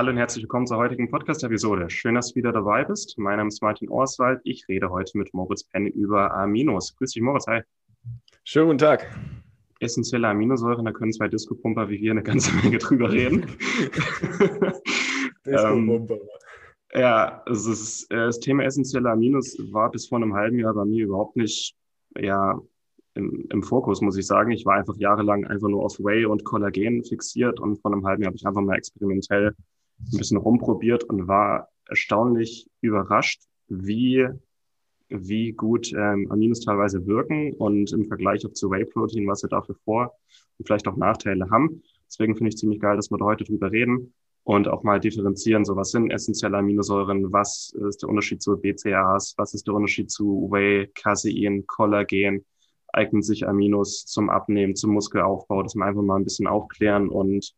[0.00, 1.90] Hallo und herzlich willkommen zur heutigen Podcast-Episode.
[1.90, 3.18] Schön, dass du wieder dabei bist.
[3.18, 4.40] Mein Name ist Martin Orswald.
[4.44, 6.96] Ich rede heute mit Moritz Penn über Aminos.
[6.96, 7.46] Grüß dich, Moritz.
[7.46, 7.60] Hi.
[8.42, 9.14] Schönen guten Tag.
[9.78, 13.42] Essentielle Aminosäuren, da können zwei Disco-Pumper wie wir eine ganze Menge drüber reden.
[15.44, 16.14] Disco-Pumper.
[16.14, 16.20] ähm,
[16.94, 20.86] ja, also das, äh, das Thema essentielle Aminos war bis vor einem halben Jahr bei
[20.86, 21.76] mir überhaupt nicht
[22.18, 22.58] ja,
[23.12, 24.50] im, im Fokus, muss ich sagen.
[24.50, 28.22] Ich war einfach jahrelang einfach nur auf Whey und Kollagen fixiert und vor einem halben
[28.22, 29.54] Jahr habe ich einfach mal experimentell
[30.12, 34.26] ein bisschen rumprobiert und war erstaunlich überrascht, wie,
[35.08, 39.76] wie gut ähm, Aminos teilweise wirken und im Vergleich auch zu Whey-Protein, was sie dafür
[39.84, 40.14] vor
[40.58, 41.82] und vielleicht auch Nachteile haben.
[42.06, 44.12] Deswegen finde ich ziemlich geil, dass wir da heute drüber reden
[44.44, 49.34] und auch mal differenzieren, so was sind essentielle Aminosäuren, was ist der Unterschied zu BCAAs,
[49.36, 52.44] was ist der Unterschied zu Whey, Casein, Kollagen,
[52.92, 57.54] eignen sich Aminos zum Abnehmen, zum Muskelaufbau, dass wir einfach mal ein bisschen aufklären und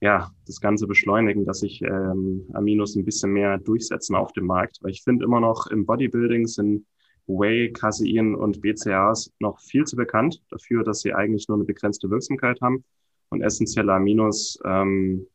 [0.00, 4.78] ja, das Ganze beschleunigen, dass sich ähm, Aminos ein bisschen mehr durchsetzen auf dem Markt.
[4.80, 6.86] Weil ich finde immer noch im Bodybuilding sind
[7.26, 12.10] Whey, Casein und BCAAs noch viel zu bekannt dafür, dass sie eigentlich nur eine begrenzte
[12.10, 12.84] Wirksamkeit haben.
[13.28, 15.26] Und essentielle Aminos ähm,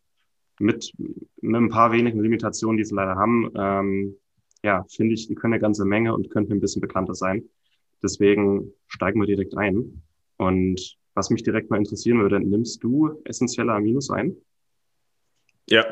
[0.60, 4.18] mit, mit ein paar wenigen Limitationen, die sie leider haben, ähm,
[4.64, 7.44] ja, finde ich, die können eine ganze Menge und könnten ein bisschen bekannter sein.
[8.02, 10.02] Deswegen steigen wir direkt ein.
[10.38, 14.36] Und was mich direkt mal interessieren würde, nimmst du essentielle Aminos ein?
[15.68, 15.86] Ja,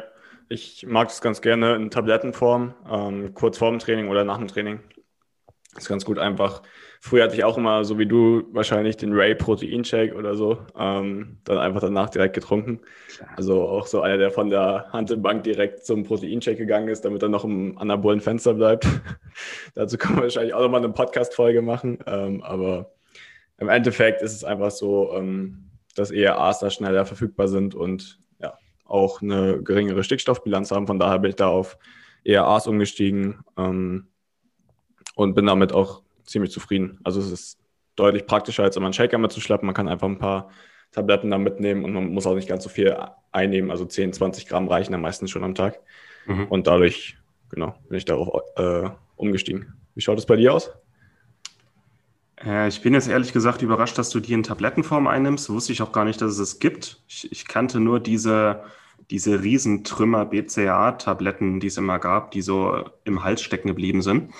[0.50, 4.82] ich mag das ganz gerne in Tablettenform, ähm, kurz vorm Training oder nach dem Training.
[5.73, 6.61] Das ist ganz gut einfach.
[7.02, 10.60] Früher hatte ich auch immer, so wie du, wahrscheinlich den Ray Protein Shake oder so,
[10.78, 12.82] ähm, dann einfach danach direkt getrunken.
[13.36, 17.23] Also auch so einer, der von der Handelbank direkt zum Protein Shake gegangen ist, damit
[17.23, 18.88] er noch im anabolen Fenster bleibt.
[19.73, 21.98] Dazu können wir wahrscheinlich auch nochmal eine Podcast-Folge machen.
[22.06, 22.94] Ähm, aber
[23.58, 28.23] im Endeffekt ist es einfach so, ähm, dass ERAs da schneller verfügbar sind und
[28.93, 30.87] auch eine geringere Stickstoffbilanz haben.
[30.87, 31.77] Von daher bin ich da auf
[32.23, 34.08] ERAs umgestiegen ähm,
[35.15, 36.99] und bin damit auch ziemlich zufrieden.
[37.03, 37.59] Also es ist
[37.95, 39.65] deutlich praktischer, als immer einen Shaker mitzuschleppen.
[39.65, 40.49] Man kann einfach ein paar
[40.92, 42.95] Tabletten da mitnehmen und man muss auch nicht ganz so viel
[43.32, 43.71] einnehmen.
[43.71, 45.80] Also 10, 20 Gramm reichen dann meistens schon am Tag.
[46.27, 46.48] Mhm.
[46.48, 47.17] Und dadurch,
[47.49, 49.73] genau, bin ich darauf äh, umgestiegen.
[49.95, 50.71] Wie schaut es bei dir aus?
[52.45, 55.49] Äh, ich bin jetzt ehrlich gesagt überrascht, dass du die in Tablettenform einnimmst.
[55.49, 57.02] Wusste ich auch gar nicht, dass es es gibt.
[57.08, 58.64] Ich, ich kannte nur diese,
[59.09, 64.33] diese Riesentrümmer BCAA-Tabletten, die es immer gab, die so im Hals stecken geblieben sind.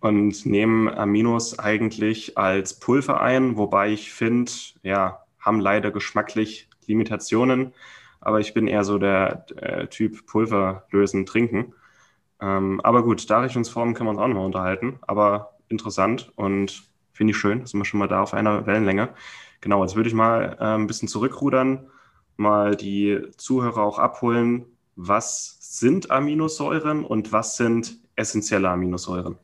[0.00, 4.50] Und nehmen Aminos eigentlich als Pulver ein, wobei ich finde,
[4.82, 7.74] ja, haben leider geschmacklich Limitationen.
[8.20, 11.74] Aber ich bin eher so der, der Typ Pulver lösen, trinken.
[12.40, 14.98] Ähm, aber gut, Darreichungsformen können wir uns auch nochmal unterhalten.
[15.02, 16.90] Aber interessant und
[17.20, 19.10] Finde ich schön, sind wir schon mal da auf einer Wellenlänge.
[19.60, 21.90] Genau, jetzt würde ich mal äh, ein bisschen zurückrudern,
[22.40, 24.66] mal die Zuhörer auch abholen.
[24.96, 29.38] Was sind Aminosäuren und was sind essentielle Aminosäuren?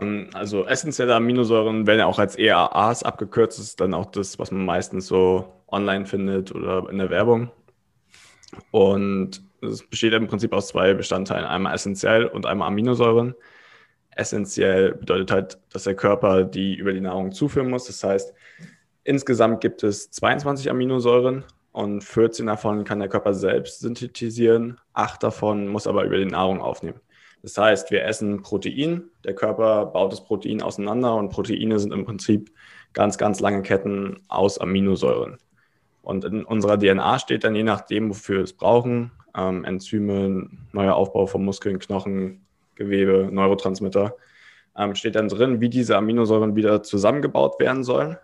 [0.00, 3.58] Ähm, also essentielle Aminosäuren werden ja auch als EAAs abgekürzt.
[3.58, 7.50] Das ist dann auch das, was man meistens so online findet oder in der Werbung.
[8.70, 13.34] Und es besteht im Prinzip aus zwei Bestandteilen, einmal essentiell und einmal Aminosäuren
[14.16, 17.86] essentiell bedeutet halt, dass der Körper die über die Nahrung zuführen muss.
[17.86, 18.34] Das heißt,
[19.04, 24.78] insgesamt gibt es 22 Aminosäuren und 14 davon kann der Körper selbst synthetisieren.
[24.92, 27.00] Acht davon muss aber über die Nahrung aufnehmen.
[27.42, 32.04] Das heißt, wir essen Protein, der Körper baut das Protein auseinander und Proteine sind im
[32.04, 32.52] Prinzip
[32.92, 35.38] ganz, ganz lange Ketten aus Aminosäuren.
[36.02, 40.94] Und in unserer DNA steht dann je nachdem, wofür wir es brauchen, ähm, Enzyme, neuer
[40.94, 42.44] Aufbau von Muskeln, Knochen,
[42.74, 44.14] Gewebe, Neurotransmitter,
[44.76, 48.18] ähm, steht dann drin, wie diese Aminosäuren wieder zusammengebaut werden sollen.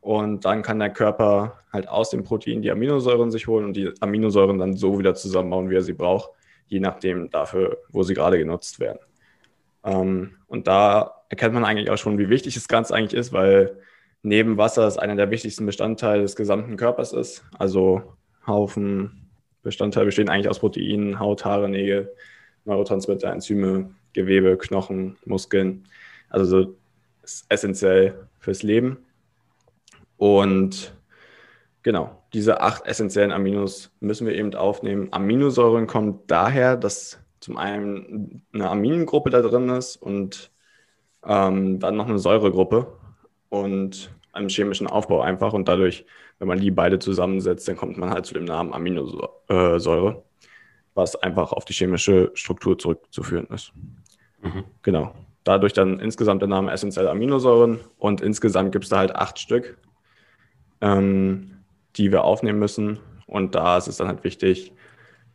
[0.00, 3.92] Und dann kann der Körper halt aus dem Protein die Aminosäuren sich holen und die
[4.00, 6.30] Aminosäuren dann so wieder zusammenbauen, wie er sie braucht,
[6.68, 8.98] je nachdem dafür, wo sie gerade genutzt werden.
[9.84, 13.78] Ähm, und da erkennt man eigentlich auch schon, wie wichtig das Ganze eigentlich ist, weil
[14.22, 17.44] neben Wasser es einer der wichtigsten Bestandteile des gesamten Körpers ist.
[17.58, 18.02] Also
[18.46, 19.30] Haufen
[19.62, 22.10] Bestandteile bestehen eigentlich aus Proteinen, Haut, Haare, Nägel,
[22.64, 25.86] Neurotransmitter, Enzyme, Gewebe, Knochen, Muskeln.
[26.30, 26.74] Also
[27.48, 28.98] essentiell fürs Leben.
[30.20, 30.92] Und
[31.82, 35.08] Genau, diese acht essentiellen Aminos müssen wir eben aufnehmen.
[35.12, 40.50] Aminosäuren kommen daher, dass zum einen eine Aminengruppe da drin ist und
[41.24, 42.98] ähm, dann noch eine Säuregruppe
[43.48, 45.54] und einen chemischen Aufbau einfach.
[45.54, 46.04] Und dadurch,
[46.38, 50.22] wenn man die beide zusammensetzt, dann kommt man halt zu dem Namen Aminosäure,
[50.94, 53.72] was einfach auf die chemische Struktur zurückzuführen ist.
[54.42, 54.64] Mhm.
[54.82, 55.14] Genau.
[55.44, 59.78] Dadurch dann insgesamt der Name essentielle Aminosäuren und insgesamt gibt es da halt acht Stück,
[60.80, 61.52] ähm,
[61.96, 62.98] die wir aufnehmen müssen.
[63.26, 64.72] Und da ist es dann halt wichtig,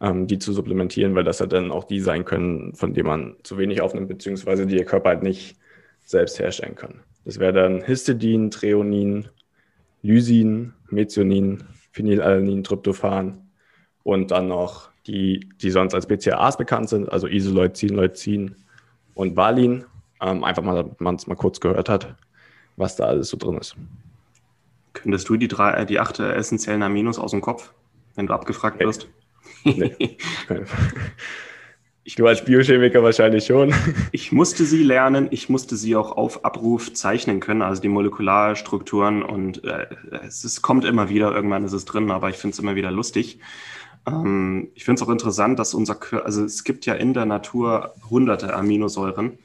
[0.02, 3.36] ähm, die zu supplementieren, weil das ja dann auch die sein können, von denen man
[3.44, 5.58] zu wenig aufnimmt, beziehungsweise die ihr Körper halt nicht
[6.04, 7.02] selbst herstellen kann.
[7.24, 9.28] Das wäre dann Histidin, Treonin,
[10.04, 13.50] Lysin, Methionin, Phenylalanin, Tryptophan
[14.04, 18.56] und dann noch die, die sonst als BCAAs bekannt sind, also Isoleucin, Leucin
[19.14, 19.86] und Valin.
[20.22, 22.16] Ähm, einfach mal, damit man es mal kurz gehört hat,
[22.78, 23.76] was da alles so drin ist.
[24.96, 27.72] Könntest du die, drei, die acht essentiellen Aminos aus dem Kopf,
[28.16, 29.08] wenn du abgefragt wirst?
[29.64, 30.18] Nee.
[32.04, 33.74] Ich du als Biochemiker wahrscheinlich schon.
[34.12, 39.22] Ich musste sie lernen, ich musste sie auch auf Abruf zeichnen können, also die Molekularstrukturen
[39.22, 39.88] und äh,
[40.26, 42.92] es, es, kommt immer wieder, irgendwann ist es drin, aber ich finde es immer wieder
[42.92, 43.40] lustig.
[44.08, 47.26] Ähm, ich finde es auch interessant, dass unser Körper, also es gibt ja in der
[47.26, 49.38] Natur hunderte Aminosäuren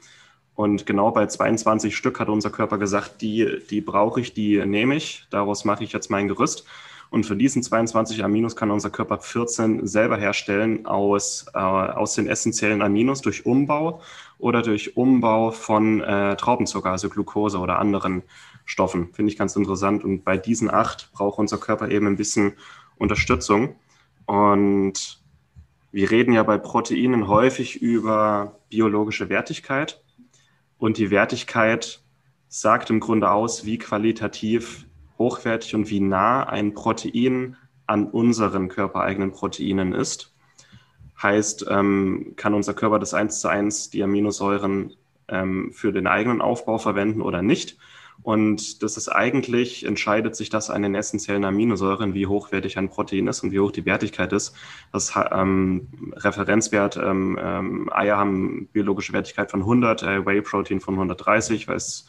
[0.61, 4.95] und genau bei 22 Stück hat unser Körper gesagt, die, die brauche ich, die nehme
[4.95, 6.65] ich, daraus mache ich jetzt mein Gerüst.
[7.09, 12.27] Und von diesen 22 Aminos kann unser Körper 14 selber herstellen aus, äh, aus den
[12.27, 14.01] essentiellen Aminos durch Umbau
[14.37, 18.21] oder durch Umbau von äh, Traubenzucker, also Glucose oder anderen
[18.65, 19.11] Stoffen.
[19.13, 20.03] Finde ich ganz interessant.
[20.03, 22.53] Und bei diesen acht braucht unser Körper eben ein bisschen
[22.99, 23.77] Unterstützung.
[24.27, 25.23] Und
[25.91, 29.99] wir reden ja bei Proteinen häufig über biologische Wertigkeit.
[30.81, 32.01] Und die Wertigkeit
[32.47, 34.87] sagt im Grunde aus, wie qualitativ
[35.19, 37.55] hochwertig und wie nah ein Protein
[37.85, 40.33] an unseren körpereigenen Proteinen ist.
[41.21, 44.95] Heißt, ähm, kann unser Körper das eins zu eins die Aminosäuren
[45.27, 47.77] ähm, für den eigenen Aufbau verwenden oder nicht?
[48.23, 53.27] Und das ist eigentlich, entscheidet sich das an den essentiellen Aminosäuren, wie hochwertig ein Protein
[53.27, 54.55] ist und wie hoch die Wertigkeit ist.
[54.91, 61.67] Das ähm, Referenzwert, ähm, ähm, Eier haben biologische Wertigkeit von 100, äh, Whey-Protein von 130,
[61.67, 62.07] weil es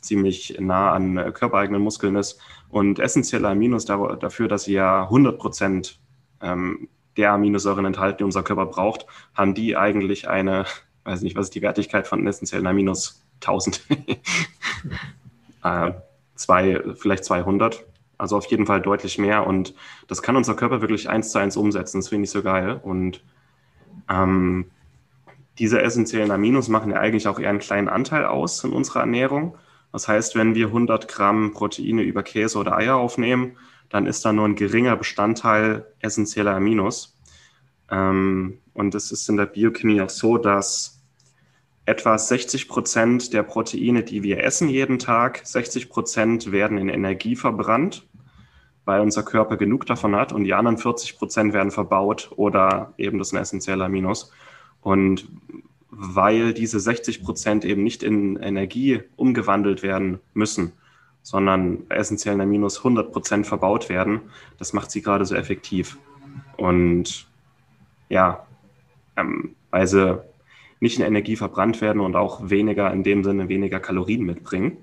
[0.00, 2.40] ziemlich nah an äh, körpereigenen Muskeln ist.
[2.70, 6.00] Und essentielle Aminos dafür, dass sie ja 100 Prozent
[6.40, 10.64] ähm, der Aminosäuren enthalten, die unser Körper braucht, haben die eigentlich eine,
[11.04, 13.26] weiß nicht, was ist die Wertigkeit von essentiellen Aminos?
[13.42, 13.82] 1000.
[15.62, 15.92] äh,
[16.34, 17.84] zwei, vielleicht 200.
[18.18, 19.46] Also auf jeden Fall deutlich mehr.
[19.46, 19.74] Und
[20.08, 22.00] das kann unser Körper wirklich eins zu eins umsetzen.
[22.00, 22.78] Das finde ich so geil.
[22.82, 23.22] Und
[24.08, 24.70] ähm,
[25.58, 29.56] diese essentiellen Aminos machen ja eigentlich auch eher einen kleinen Anteil aus in unserer Ernährung.
[29.92, 33.56] Das heißt, wenn wir 100 Gramm Proteine über Käse oder Eier aufnehmen,
[33.88, 37.18] dann ist da nur ein geringer Bestandteil essentieller Aminos.
[37.90, 40.99] Ähm, und es ist in der Biochemie auch so, dass
[41.90, 47.34] etwa 60 Prozent der Proteine, die wir essen jeden Tag, 60 Prozent werden in Energie
[47.34, 48.06] verbrannt,
[48.84, 53.18] weil unser Körper genug davon hat und die anderen 40 Prozent werden verbaut oder eben
[53.18, 54.32] das sind essentielle Aminos.
[54.82, 55.28] Und
[55.90, 60.72] weil diese 60 Prozent eben nicht in Energie umgewandelt werden müssen,
[61.22, 64.20] sondern essentiellen Aminos 100 Prozent verbaut werden.
[64.58, 65.98] Das macht sie gerade so effektiv.
[66.56, 67.26] Und
[68.08, 68.46] ja,
[69.16, 70.29] ähm, weil sie
[70.80, 74.78] nicht in Energie verbrannt werden und auch weniger, in dem Sinne weniger Kalorien mitbringen,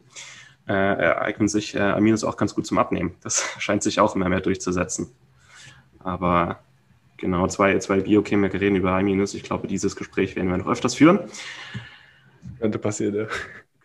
[0.68, 3.16] äh, eignen sich äh, Aminos auch ganz gut zum Abnehmen.
[3.22, 5.08] Das scheint sich auch immer mehr durchzusetzen.
[6.00, 6.60] Aber
[7.18, 9.34] Genau, zwei, zwei Biochemiker reden über Aminos.
[9.34, 11.20] Ich glaube, dieses Gespräch werden wir noch öfters führen.
[12.60, 13.26] Könnte passieren, ja.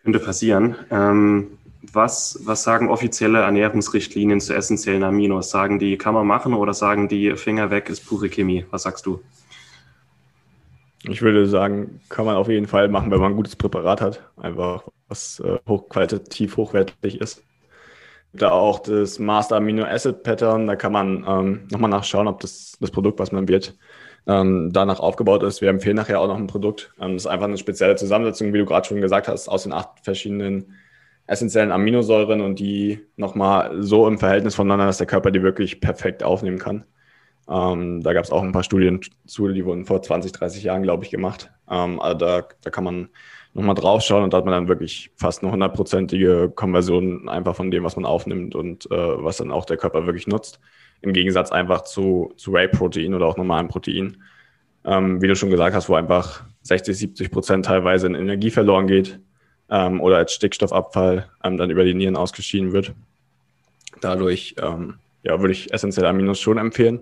[0.03, 0.75] Könnte passieren.
[0.91, 1.57] Ähm,
[1.91, 5.49] was, was sagen offizielle Ernährungsrichtlinien zu essentiellen Aminos?
[5.49, 8.65] Sagen die, kann man machen oder sagen die, Finger weg ist pure Chemie?
[8.69, 9.21] Was sagst du?
[11.03, 14.31] Ich würde sagen, kann man auf jeden Fall machen, wenn man ein gutes Präparat hat.
[14.37, 17.43] Einfach was äh, hochqualitativ hochwertig ist
[18.33, 20.67] da auch das Master Amino Acid Pattern.
[20.67, 23.77] Da kann man ähm, nochmal nachschauen, ob das, das Produkt, was man wird,
[24.27, 25.61] ähm, danach aufgebaut ist.
[25.61, 26.93] Wir empfehlen nachher auch noch ein Produkt.
[26.99, 29.73] Ähm, das ist einfach eine spezielle Zusammensetzung, wie du gerade schon gesagt hast, aus den
[29.73, 30.73] acht verschiedenen
[31.27, 36.23] essentiellen Aminosäuren und die nochmal so im Verhältnis voneinander, dass der Körper die wirklich perfekt
[36.23, 36.85] aufnehmen kann.
[37.49, 40.83] Ähm, da gab es auch ein paar Studien zu, die wurden vor 20, 30 Jahren,
[40.83, 41.51] glaube ich, gemacht.
[41.69, 43.09] Ähm, also da, da kann man
[43.53, 47.83] nochmal draufschauen und da hat man dann wirklich fast eine hundertprozentige Konversion einfach von dem,
[47.83, 50.59] was man aufnimmt und äh, was dann auch der Körper wirklich nutzt.
[51.01, 54.23] Im Gegensatz einfach zu, zu Whey-Protein oder auch normalem Protein.
[54.85, 58.87] Ähm, wie du schon gesagt hast, wo einfach 60, 70 Prozent teilweise in Energie verloren
[58.87, 59.19] geht
[59.69, 62.93] ähm, oder als Stickstoffabfall ähm, dann über die Nieren ausgeschieden wird.
[64.01, 67.01] Dadurch ähm, ja, würde ich essentielle Aminos schon empfehlen.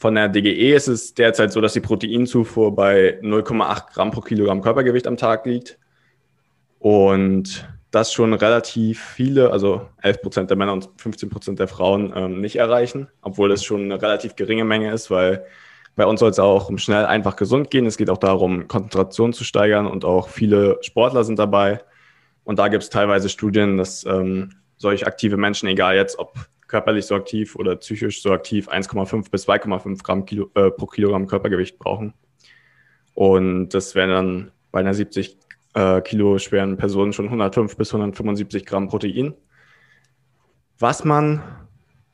[0.00, 4.62] Von der DGE ist es derzeit so, dass die Proteinzufuhr bei 0,8 Gramm pro Kilogramm
[4.62, 5.78] Körpergewicht am Tag liegt.
[6.78, 12.14] Und das schon relativ viele, also 11 Prozent der Männer und 15 Prozent der Frauen
[12.16, 15.44] ähm, nicht erreichen, obwohl das schon eine relativ geringe Menge ist, weil
[15.96, 17.84] bei uns soll es auch um schnell, einfach gesund gehen.
[17.84, 21.82] Es geht auch darum, Konzentration zu steigern und auch viele Sportler sind dabei.
[22.44, 26.32] Und da gibt es teilweise Studien, dass ähm, solch aktive Menschen, egal jetzt ob
[26.70, 31.26] körperlich so aktiv oder psychisch so aktiv, 1,5 bis 2,5 Gramm Kilo, äh, pro Kilogramm
[31.26, 32.14] Körpergewicht brauchen.
[33.14, 35.36] Und das wären dann bei einer 70
[35.74, 39.34] äh, Kilo schweren Personen schon 105 bis 175 Gramm Protein.
[40.78, 41.42] Was man,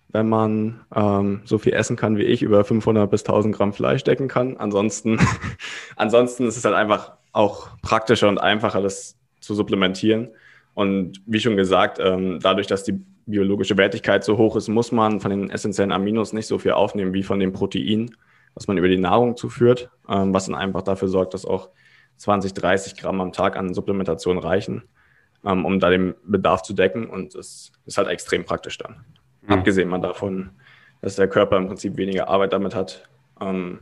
[0.08, 4.04] wenn man ähm, so viel essen kann wie ich, über 500 bis 1000 Gramm Fleisch
[4.04, 4.56] decken kann.
[4.56, 5.18] Ansonsten,
[5.96, 10.30] ansonsten ist es halt einfach auch praktischer und einfacher, das zu supplementieren.
[10.72, 15.20] Und wie schon gesagt, ähm, dadurch, dass die biologische Wertigkeit so hoch ist, muss man
[15.20, 18.14] von den essentiellen Aminos nicht so viel aufnehmen wie von dem Protein,
[18.54, 21.70] was man über die Nahrung zuführt, ähm, was dann einfach dafür sorgt, dass auch
[22.16, 24.84] 20, 30 Gramm am Tag an Supplementation reichen,
[25.44, 27.06] ähm, um da den Bedarf zu decken.
[27.06, 29.04] Und das ist halt extrem praktisch dann.
[29.42, 29.52] Mhm.
[29.52, 30.50] Abgesehen mal davon,
[31.02, 33.08] dass der Körper im Prinzip weniger Arbeit damit hat
[33.40, 33.80] ähm,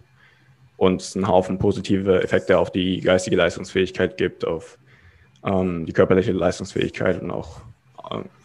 [0.76, 4.78] und es einen Haufen positive Effekte auf die geistige Leistungsfähigkeit gibt, auf
[5.44, 7.60] ähm, die körperliche Leistungsfähigkeit und auch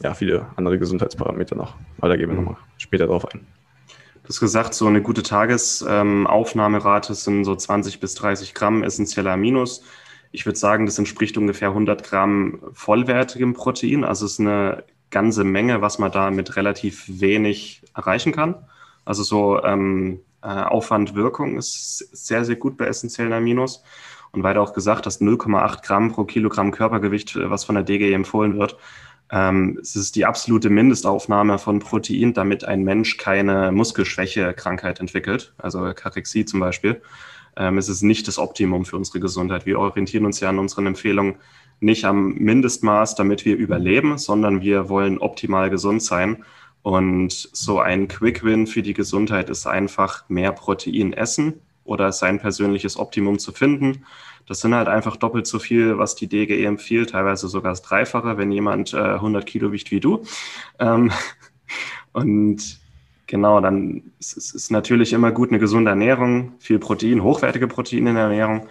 [0.01, 1.75] ja, viele andere Gesundheitsparameter noch.
[1.99, 3.45] Aber da gehen wir nochmal später drauf ein.
[4.23, 9.31] Du hast gesagt, so eine gute Tagesaufnahmerate ähm, sind so 20 bis 30 Gramm essentieller
[9.31, 9.83] Aminos.
[10.31, 14.03] Ich würde sagen, das entspricht ungefähr 100 Gramm vollwertigem Protein.
[14.03, 18.55] Also es ist eine ganze Menge, was man da mit relativ wenig erreichen kann.
[19.05, 23.83] Also so ähm, äh, Aufwand, Wirkung ist sehr, sehr gut bei essentiellen Aminos.
[24.31, 28.13] Und weiter auch gesagt, dass 0,8 Gramm pro Kilogramm Körpergewicht, äh, was von der DGE
[28.13, 28.77] empfohlen wird,
[29.31, 35.91] ähm, es ist die absolute Mindestaufnahme von Protein, damit ein Mensch keine Muskelschwäche-Krankheit entwickelt, also
[35.93, 37.01] Karexie zum Beispiel.
[37.55, 39.65] Ähm, es ist nicht das Optimum für unsere Gesundheit.
[39.65, 41.36] Wir orientieren uns ja an unseren Empfehlungen
[41.79, 46.43] nicht am Mindestmaß, damit wir überleben, sondern wir wollen optimal gesund sein.
[46.81, 52.39] Und so ein Quick Win für die Gesundheit ist einfach mehr Protein essen oder sein
[52.39, 54.05] persönliches Optimum zu finden
[54.50, 58.38] das sind halt einfach doppelt so viel, was die DGE empfiehlt, teilweise sogar das Dreifache,
[58.39, 60.24] wenn jemand äh, 100 Kilo wiegt wie du.
[60.79, 61.12] Ähm,
[62.13, 62.79] und
[63.27, 68.15] genau, dann ist es natürlich immer gut eine gesunde Ernährung, viel Protein, hochwertige Proteine in
[68.15, 68.67] der Ernährung.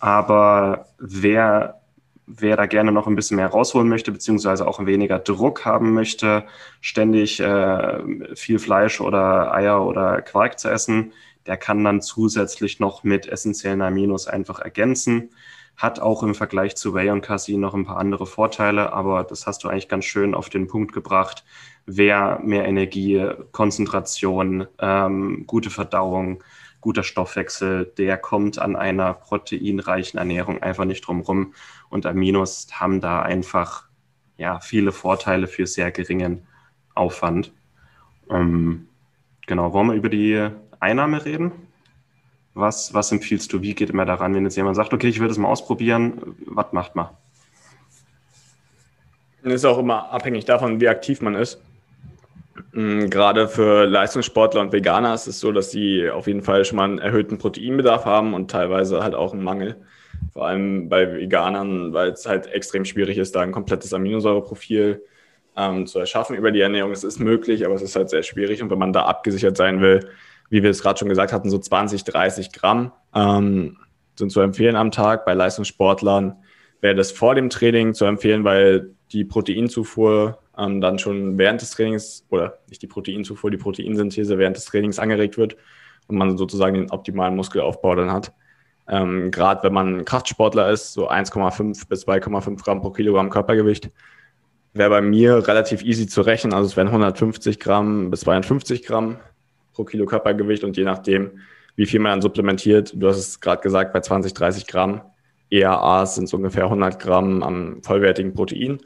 [0.00, 1.80] Aber wer,
[2.26, 6.44] wer da gerne noch ein bisschen mehr rausholen möchte, beziehungsweise auch weniger Druck haben möchte,
[6.82, 11.12] ständig äh, viel Fleisch oder Eier oder Quark zu essen,
[11.46, 15.30] der kann dann zusätzlich noch mit essentiellen Aminos einfach ergänzen.
[15.76, 19.46] Hat auch im Vergleich zu Whey und Casein noch ein paar andere Vorteile, aber das
[19.46, 21.44] hast du eigentlich ganz schön auf den Punkt gebracht.
[21.86, 26.44] Wer mehr Energie, Konzentration, ähm, gute Verdauung,
[26.80, 31.54] guter Stoffwechsel, der kommt an einer proteinreichen Ernährung einfach nicht drum rum.
[31.88, 33.88] Und Aminos haben da einfach
[34.36, 36.46] ja, viele Vorteile für sehr geringen
[36.94, 37.52] Aufwand.
[38.30, 38.88] Ähm,
[39.46, 40.50] genau, wollen wir über die
[40.82, 41.52] Einnahme reden.
[42.54, 43.62] Was, was empfiehlst du?
[43.62, 46.72] Wie geht immer daran, wenn jetzt jemand sagt, okay, ich will das mal ausprobieren, was
[46.72, 47.08] macht man?
[49.42, 51.60] Ist auch immer abhängig davon, wie aktiv man ist.
[52.72, 56.76] Mm, gerade für Leistungssportler und Veganer ist es so, dass sie auf jeden Fall schon
[56.76, 59.76] mal einen erhöhten Proteinbedarf haben und teilweise halt auch einen Mangel.
[60.32, 65.02] Vor allem bei Veganern, weil es halt extrem schwierig ist, da ein komplettes Aminosäureprofil
[65.56, 66.92] ähm, zu erschaffen über die Ernährung.
[66.92, 68.62] Es ist möglich, aber es ist halt sehr schwierig.
[68.62, 70.08] Und wenn man da abgesichert sein will,
[70.52, 73.78] wie wir es gerade schon gesagt hatten, so 20, 30 Gramm ähm,
[74.16, 75.24] sind zu empfehlen am Tag.
[75.24, 76.36] Bei Leistungssportlern
[76.82, 81.70] wäre das vor dem Training zu empfehlen, weil die Proteinzufuhr ähm, dann schon während des
[81.70, 85.56] Trainings oder nicht die Proteinzufuhr, die Proteinsynthese während des Trainings angeregt wird
[86.08, 88.34] und man sozusagen den optimalen Muskelaufbau dann hat.
[88.88, 93.88] Ähm, Gerade wenn man Kraftsportler ist, so 1,5 bis 2,5 Gramm pro Kilogramm Körpergewicht,
[94.74, 96.52] wäre bei mir relativ easy zu rechnen.
[96.52, 99.16] Also es wären 150 Gramm bis 52 Gramm
[99.72, 101.40] pro Kilo Körpergewicht und je nachdem,
[101.76, 105.02] wie viel man dann supplementiert, du hast es gerade gesagt, bei 20, 30 Gramm
[105.52, 108.78] EAAs sind es ungefähr 100 Gramm am vollwertigen Protein,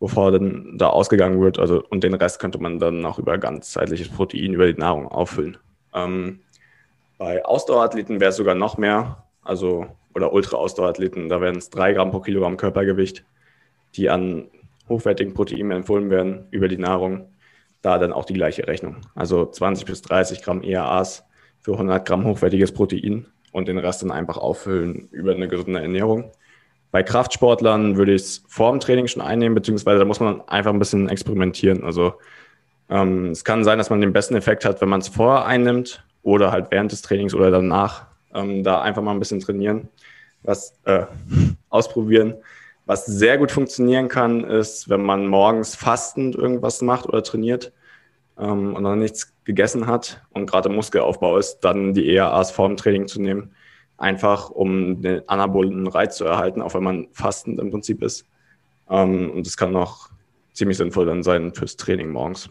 [0.00, 1.58] bevor dann da ausgegangen wird.
[1.58, 5.56] Also, und den Rest könnte man dann auch über ganzheitliches Protein, über die Nahrung auffüllen.
[5.94, 6.40] Ähm,
[7.16, 12.10] bei Ausdauerathleten wäre es sogar noch mehr, also oder Ultra-Ausdauerathleten, da wären es 3 Gramm
[12.10, 13.24] pro Kilogramm Körpergewicht,
[13.94, 14.48] die an
[14.88, 17.28] hochwertigen Proteinen empfohlen werden über die Nahrung
[17.84, 18.96] da dann auch die gleiche Rechnung.
[19.14, 21.24] Also 20 bis 30 Gramm EAAs
[21.60, 26.30] für 100 Gramm hochwertiges Protein und den Rest dann einfach auffüllen über eine gesunde Ernährung.
[26.90, 30.72] Bei Kraftsportlern würde ich es vor dem Training schon einnehmen, beziehungsweise da muss man einfach
[30.72, 31.84] ein bisschen experimentieren.
[31.84, 32.14] Also
[32.90, 36.04] Ähm, es kann sein, dass man den besten Effekt hat, wenn man es vorher einnimmt
[36.22, 38.06] oder halt während des Trainings oder danach.
[38.34, 39.88] Ähm, da einfach mal ein bisschen trainieren,
[40.42, 41.06] was äh,
[41.70, 42.34] ausprobieren.
[42.86, 47.72] Was sehr gut funktionieren kann, ist, wenn man morgens fastend irgendwas macht oder trainiert
[48.38, 53.06] ähm, und noch nichts gegessen hat und gerade Muskelaufbau ist, dann die ERAs vorm Training
[53.06, 53.54] zu nehmen.
[53.96, 58.26] Einfach, um den anabolen Reiz zu erhalten, auch wenn man fastend im Prinzip ist.
[58.90, 60.10] Ähm, und das kann auch
[60.52, 62.50] ziemlich sinnvoll dann sein fürs Training morgens.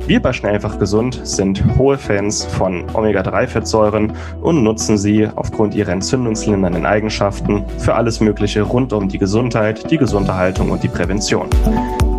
[0.11, 6.85] Wir bei Schnellfach Gesund sind hohe Fans von Omega-3-Fettsäuren und nutzen sie aufgrund ihrer entzündungslindernden
[6.85, 11.47] Eigenschaften für alles Mögliche rund um die Gesundheit, die Gesunderhaltung und die Prävention.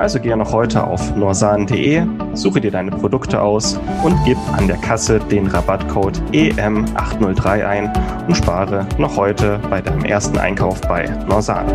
[0.00, 4.78] Also gehe noch heute auf norsan.de, suche dir deine Produkte aus und gib an der
[4.78, 11.66] Kasse den Rabattcode EM803 ein und spare noch heute bei deinem ersten Einkauf bei Norsan.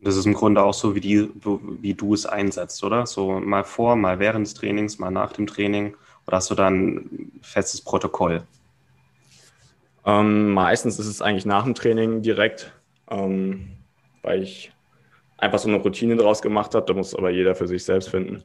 [0.00, 1.28] Das ist im Grunde auch so, wie, die,
[1.80, 3.04] wie du es einsetzt, oder?
[3.06, 5.96] So mal vor, mal während des Trainings, mal nach dem Training.
[6.26, 8.42] Oder hast du dann ein festes Protokoll?
[10.04, 12.72] Ähm, meistens ist es eigentlich nach dem Training direkt,
[13.10, 13.78] ähm,
[14.22, 14.72] weil ich
[15.38, 16.86] einfach so eine Routine draus gemacht habe.
[16.86, 18.42] Da muss aber jeder für sich selbst finden.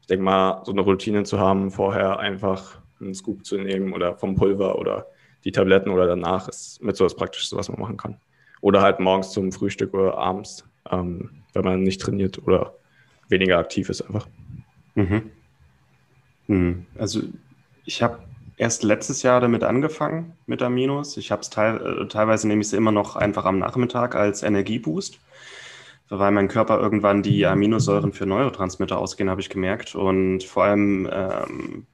[0.00, 4.16] Ich denke mal, so eine Routine zu haben, vorher einfach einen Scoop zu nehmen oder
[4.16, 5.06] vom Pulver oder
[5.44, 8.18] die Tabletten oder danach ist mit so das Praktischste, was man machen kann.
[8.60, 12.74] Oder halt morgens zum Frühstück oder abends ähm, wenn man nicht trainiert oder
[13.28, 14.28] weniger aktiv ist einfach.
[14.94, 15.30] Mhm.
[16.46, 16.86] Mhm.
[16.98, 17.22] Also
[17.84, 18.18] ich habe
[18.56, 21.16] erst letztes Jahr damit angefangen mit Aminos.
[21.16, 24.42] Ich habe es teil, äh, teilweise nehme ich es immer noch einfach am Nachmittag als
[24.42, 25.18] Energieboost,
[26.08, 29.94] weil mein Körper irgendwann die Aminosäuren für Neurotransmitter ausgehen, habe ich gemerkt.
[29.94, 31.86] Und vor allem ähm,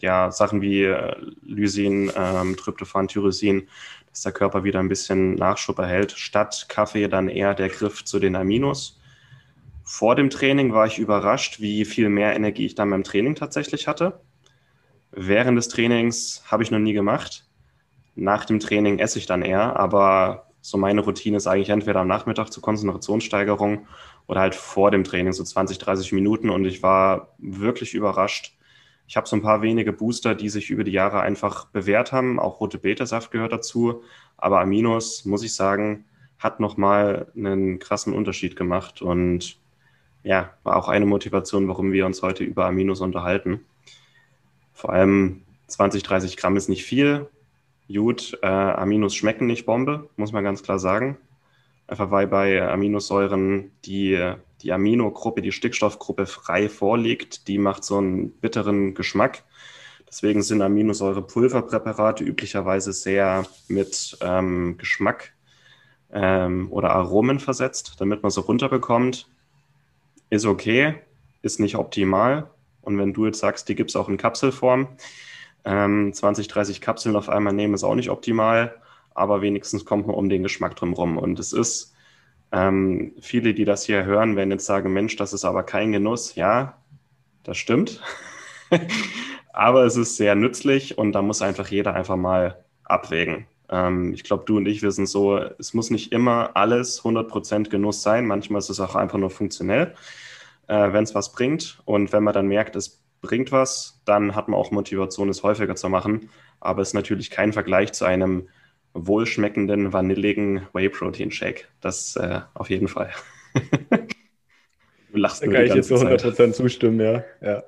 [0.00, 3.68] ja Sachen wie äh, Lysin, ähm, Tryptophan, Tyrosin
[4.10, 6.12] dass der Körper wieder ein bisschen Nachschub erhält.
[6.12, 8.97] Statt Kaffee dann eher der Griff zu den Aminos.
[9.90, 13.88] Vor dem Training war ich überrascht, wie viel mehr Energie ich dann beim Training tatsächlich
[13.88, 14.20] hatte.
[15.12, 17.46] Während des Trainings habe ich noch nie gemacht.
[18.14, 22.06] Nach dem Training esse ich dann eher, aber so meine Routine ist eigentlich entweder am
[22.06, 23.86] Nachmittag zur Konzentrationssteigerung
[24.26, 26.50] oder halt vor dem Training, so 20, 30 Minuten.
[26.50, 28.58] Und ich war wirklich überrascht,
[29.06, 32.38] ich habe so ein paar wenige Booster, die sich über die Jahre einfach bewährt haben.
[32.38, 34.02] Auch rote Beta-Saft gehört dazu.
[34.36, 36.04] Aber Aminos, muss ich sagen,
[36.38, 39.00] hat nochmal einen krassen Unterschied gemacht.
[39.00, 39.57] Und
[40.28, 43.64] ja, war auch eine Motivation, warum wir uns heute über Aminos unterhalten.
[44.74, 47.30] Vor allem 20, 30 Gramm ist nicht viel.
[47.90, 51.16] Gut, äh, Aminos schmecken nicht Bombe, muss man ganz klar sagen.
[51.86, 58.32] Einfach weil bei Aminosäuren die die Aminogruppe, die Stickstoffgruppe frei vorliegt, die macht so einen
[58.32, 59.44] bitteren Geschmack.
[60.06, 65.32] Deswegen sind Aminosäurepulverpräparate üblicherweise sehr mit ähm, Geschmack
[66.12, 69.26] ähm, oder Aromen versetzt, damit man so runterbekommt.
[70.30, 70.96] Ist okay,
[71.42, 72.50] ist nicht optimal.
[72.82, 74.88] Und wenn du jetzt sagst, die gibt es auch in Kapselform,
[75.64, 78.74] ähm, 20, 30 Kapseln auf einmal nehmen, ist auch nicht optimal,
[79.14, 81.18] aber wenigstens kommt man um den Geschmack drumherum.
[81.18, 81.94] Und es ist
[82.52, 86.34] ähm, viele, die das hier hören, werden jetzt sagen, Mensch, das ist aber kein Genuss.
[86.34, 86.78] Ja,
[87.42, 88.00] das stimmt.
[89.52, 93.46] aber es ist sehr nützlich und da muss einfach jeder einfach mal abwägen.
[93.70, 98.02] Ähm, ich glaube, du und ich wissen so, es muss nicht immer alles 100% Genuss
[98.02, 98.26] sein.
[98.26, 99.94] Manchmal ist es auch einfach nur funktionell,
[100.68, 101.80] äh, wenn es was bringt.
[101.84, 105.74] Und wenn man dann merkt, es bringt was, dann hat man auch Motivation, es häufiger
[105.76, 106.30] zu machen.
[106.60, 108.48] Aber es ist natürlich kein Vergleich zu einem
[108.94, 111.68] wohlschmeckenden, vanilligen Whey-Protein-Shake.
[111.80, 113.10] Das äh, auf jeden Fall.
[115.12, 116.54] du lachst da kann ich jetzt zu 100% Zeit.
[116.54, 117.24] zustimmen, ja.
[117.40, 117.62] ja.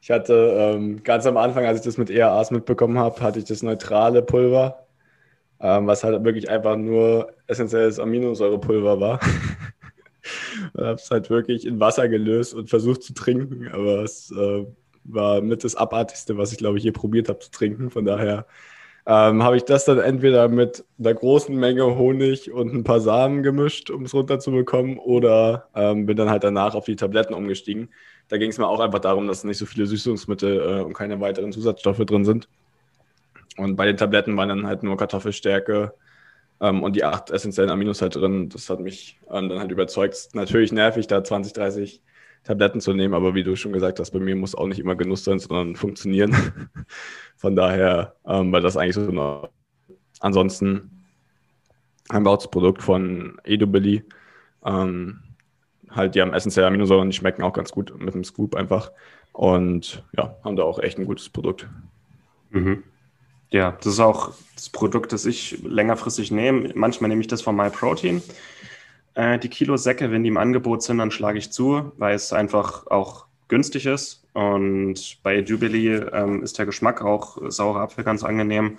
[0.00, 3.46] Ich hatte ähm, ganz am Anfang, als ich das mit ERAs mitbekommen habe, hatte ich
[3.46, 4.83] das neutrale Pulver,
[5.60, 9.20] ähm, was halt wirklich einfach nur essentielles Aminosäurepulver war.
[10.72, 14.64] Ich habe es halt wirklich in Wasser gelöst und versucht zu trinken, aber es äh,
[15.04, 17.90] war mit das Abartigste, was ich glaube ich je probiert habe zu trinken.
[17.90, 18.46] Von daher
[19.06, 23.42] ähm, habe ich das dann entweder mit einer großen Menge Honig und ein paar Samen
[23.42, 27.90] gemischt, um es runterzubekommen, oder ähm, bin dann halt danach auf die Tabletten umgestiegen.
[28.28, 31.20] Da ging es mir auch einfach darum, dass nicht so viele Süßungsmittel äh, und keine
[31.20, 32.48] weiteren Zusatzstoffe drin sind.
[33.56, 35.94] Und bei den Tabletten waren dann halt nur Kartoffelstärke
[36.60, 38.48] ähm, und die acht essentiellen Aminos halt drin.
[38.48, 40.30] Das hat mich ähm, dann halt überzeugt.
[40.32, 42.02] Natürlich nervig, da 20, 30
[42.44, 44.96] Tabletten zu nehmen, aber wie du schon gesagt hast, bei mir muss auch nicht immer
[44.96, 46.36] Genuss sein, sondern funktionieren.
[47.36, 49.48] Von daher ähm, war das eigentlich so eine.
[50.20, 51.04] Ansonsten
[52.10, 54.04] haben wir auch das Produkt von Edubili.
[54.64, 55.20] Ähm,
[55.90, 58.92] halt, die haben essentielle Aminosäuren, die schmecken auch ganz gut mit dem Scoop einfach.
[59.32, 61.68] Und ja, haben da auch echt ein gutes Produkt.
[62.50, 62.84] Mhm.
[63.54, 66.72] Ja, das ist auch das Produkt, das ich längerfristig nehme.
[66.74, 68.20] Manchmal nehme ich das von MyProtein.
[69.14, 72.32] Äh, die Kilo Säcke, wenn die im Angebot sind, dann schlage ich zu, weil es
[72.32, 74.24] einfach auch günstig ist.
[74.32, 78.78] Und bei Jubilee ähm, ist der Geschmack auch saurer Apfel ganz angenehm.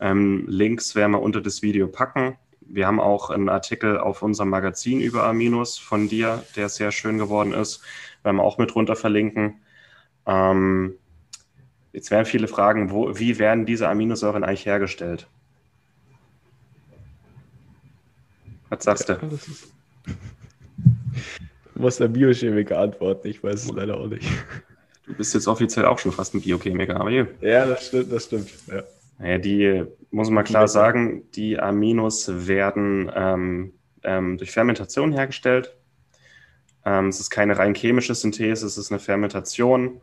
[0.00, 2.36] Ähm, Links werden wir unter das Video packen.
[2.60, 7.18] Wir haben auch einen Artikel auf unserem Magazin über Aminos von dir, der sehr schön
[7.18, 7.82] geworden ist.
[8.22, 9.62] Werden wir auch mit runter verlinken.
[10.26, 10.94] Ähm,
[11.92, 15.28] jetzt werden viele fragen, wo, wie werden diese Aminosäuren eigentlich hergestellt?
[18.68, 19.18] Was sagst du?
[21.74, 24.26] muss der Biochemiker antworten, ich weiß es leider auch nicht.
[25.06, 27.28] Du bist jetzt offiziell auch schon fast ein Biochemiker, aber hier.
[27.40, 28.50] Ja, das stimmt, das stimmt.
[28.68, 28.82] Ja.
[29.18, 33.72] Naja, die, muss man klar sagen, die Aminos werden ähm,
[34.04, 35.76] ähm, durch Fermentation hergestellt.
[36.84, 40.00] Ähm, es ist keine rein chemische Synthese, es ist eine Fermentation.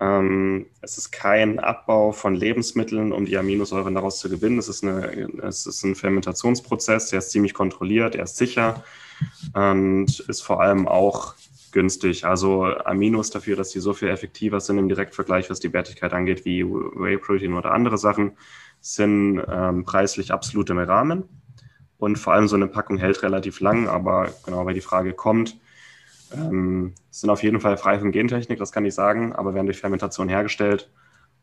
[0.00, 4.58] Ähm, es ist kein Abbau von Lebensmitteln, um die Aminosäuren daraus zu gewinnen.
[4.58, 8.82] Es ist, eine, es ist ein Fermentationsprozess, der ist ziemlich kontrolliert, der ist sicher
[9.52, 11.34] und ist vor allem auch
[11.72, 12.24] günstig.
[12.24, 16.44] Also Aminos dafür, dass die so viel effektiver sind im Direktvergleich, was die Wertigkeit angeht,
[16.44, 18.32] wie Whey Protein oder andere Sachen,
[18.80, 21.24] sind ähm, preislich absolut im Rahmen.
[21.98, 25.58] Und vor allem so eine Packung hält relativ lang, aber genau, weil die Frage kommt,
[26.34, 29.80] ähm, sind auf jeden Fall frei von Gentechnik, das kann ich sagen, aber werden durch
[29.80, 30.90] Fermentation hergestellt.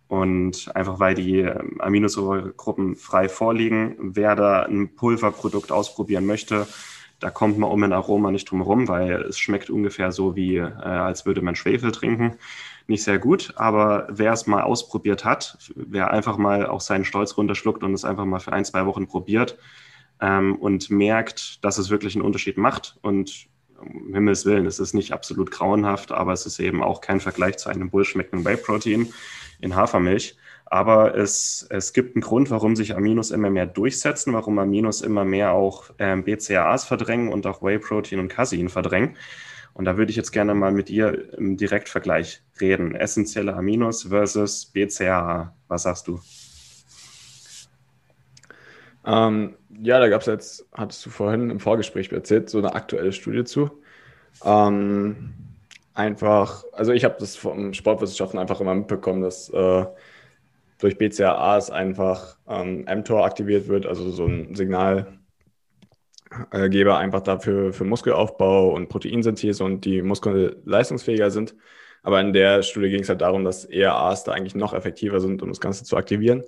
[0.08, 6.66] Und einfach weil die ähm, Aminosäuregruppen frei vorliegen, wer da ein Pulverprodukt ausprobieren möchte,
[7.20, 10.58] da kommt man um ein Aroma nicht drum herum, weil es schmeckt ungefähr so, wie
[10.58, 12.38] äh, als würde man Schwefel trinken.
[12.88, 17.36] Nicht sehr gut, aber wer es mal ausprobiert hat, wer einfach mal auch seinen Stolz
[17.36, 19.58] runterschluckt und es einfach mal für ein, zwei Wochen probiert
[20.22, 23.48] ähm, und merkt, dass es wirklich einen Unterschied macht und
[23.80, 27.58] um Himmels Willen, es ist nicht absolut grauenhaft, aber es ist eben auch kein Vergleich
[27.58, 29.12] zu einem wohlschmeckenden Whey-Protein
[29.60, 30.38] in Hafermilch.
[30.66, 35.24] Aber es, es gibt einen Grund, warum sich Aminos immer mehr durchsetzen, warum Aminos immer
[35.24, 39.16] mehr auch ähm, BCAAs verdrängen und auch Whey-Protein und Casein verdrängen.
[39.74, 42.96] Und da würde ich jetzt gerne mal mit dir im Direktvergleich reden.
[42.96, 45.56] Essentielle Aminos versus BCAA.
[45.68, 46.20] Was sagst du?
[49.08, 53.14] Ähm, ja, da gab es jetzt, hattest du vorhin im Vorgespräch erzählt, so eine aktuelle
[53.14, 53.72] Studie zu.
[54.44, 55.34] Ähm,
[55.94, 59.86] einfach, also ich habe das vom Sportwissenschaften einfach immer mitbekommen, dass äh,
[60.80, 65.16] durch BCAAs einfach ähm, mTOR aktiviert wird, also so ein Signalgeber
[66.98, 71.56] einfach dafür für Muskelaufbau und Proteinsynthese und die Muskeln leistungsfähiger sind.
[72.04, 75.42] Aber in der Studie ging es halt darum, dass ERAs da eigentlich noch effektiver sind,
[75.42, 76.44] um das Ganze zu aktivieren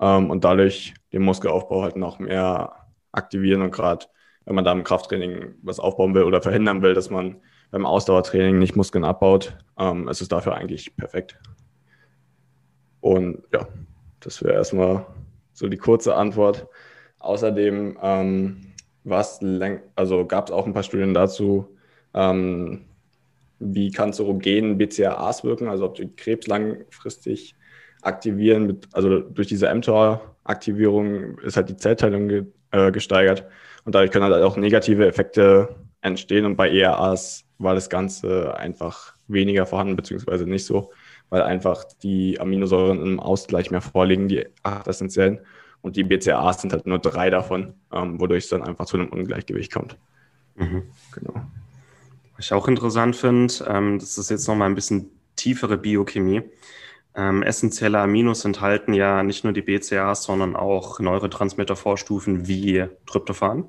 [0.00, 2.72] ähm, und dadurch den Muskelaufbau halt noch mehr
[3.12, 4.06] aktivieren und gerade
[4.44, 7.36] wenn man da im Krafttraining was aufbauen will oder verhindern will, dass man
[7.70, 11.38] beim Ausdauertraining nicht Muskeln abbaut, ähm, ist es dafür eigentlich perfekt.
[13.00, 13.68] Und ja,
[14.20, 15.06] das wäre erstmal
[15.52, 16.66] so die kurze Antwort.
[17.18, 18.72] Außerdem ähm,
[19.96, 21.76] also gab es auch ein paar Studien dazu,
[22.14, 22.86] ähm,
[23.58, 27.54] wie kanzerogen BCAAs wirken, also ob die Krebs langfristig
[28.08, 33.44] aktivieren, mit, also durch diese mTOR-Aktivierung ist halt die Zellteilung ge, äh, gesteigert
[33.84, 39.14] und dadurch können halt auch negative Effekte entstehen und bei ERAs war das Ganze einfach
[39.26, 40.90] weniger vorhanden, beziehungsweise nicht so
[41.30, 45.40] weil einfach die Aminosäuren im Ausgleich mehr vorliegen, die acht essentiellen.
[45.80, 49.08] Und die BCAAs sind halt nur drei davon, ähm, wodurch es dann einfach zu einem
[49.10, 49.96] Ungleichgewicht kommt.
[50.56, 50.82] Mhm.
[51.12, 51.34] Genau.
[52.36, 56.42] Was ich auch interessant finde, ähm, das ist jetzt nochmal ein bisschen tiefere Biochemie.
[57.14, 63.64] Ähm, essentielle Aminos enthalten ja nicht nur die BCAAs, sondern auch Neurotransmitter-Vorstufen wie Tryptophan.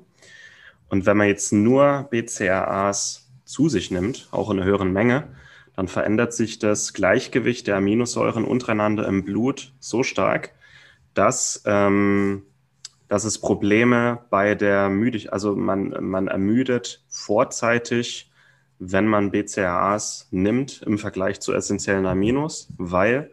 [0.88, 5.28] Und wenn man jetzt nur BCAAs zu sich nimmt, auch in einer höheren Menge,
[5.74, 10.52] dann verändert sich das Gleichgewicht der Aminosäuren untereinander im Blut so stark,
[11.14, 12.42] dass, ähm,
[13.08, 18.29] dass es Probleme bei der Müdigkeit, also man, man ermüdet vorzeitig,
[18.80, 23.30] wenn man BCAAs nimmt im Vergleich zu essentiellen Aminos, weil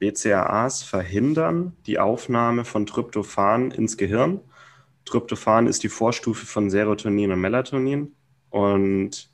[0.00, 4.40] BCAAs verhindern die Aufnahme von Tryptophan ins Gehirn.
[5.04, 8.12] Tryptophan ist die Vorstufe von Serotonin und Melatonin
[8.50, 9.30] und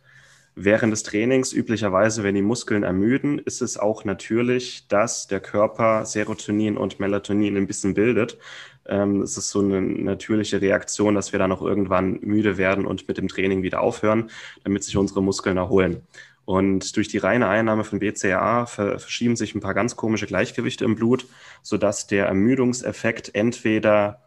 [0.57, 6.07] Während des Trainings, üblicherweise, wenn die Muskeln ermüden, ist es auch natürlich, dass der Körper
[6.07, 8.39] Serotonin und Melatonin ein bisschen bildet.
[8.87, 13.09] Ähm, es ist so eine natürliche Reaktion, dass wir dann auch irgendwann müde werden und
[13.09, 14.31] mit dem Training wieder aufhören,
[14.63, 16.03] damit sich unsere Muskeln erholen.
[16.45, 20.95] Und durch die reine Einnahme von BCAA verschieben sich ein paar ganz komische Gleichgewichte im
[20.95, 21.27] Blut,
[21.63, 24.21] sodass der Ermüdungseffekt entweder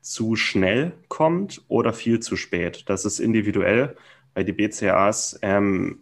[0.00, 2.84] zu schnell kommt oder viel zu spät.
[2.86, 3.96] Das ist individuell
[4.34, 6.00] weil die BCAAs ähm,